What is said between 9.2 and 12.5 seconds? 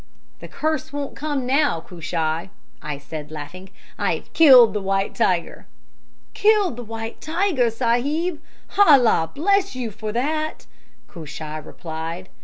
bless you for that!' Cushai replied.